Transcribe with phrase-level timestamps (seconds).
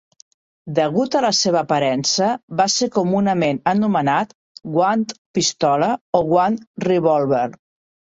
[0.77, 2.29] Degut a la seva aparença,
[2.61, 4.33] va ser comunament anomenat
[4.77, 5.05] "Guant
[5.39, 7.45] Pistola" o "Guant Revòlver".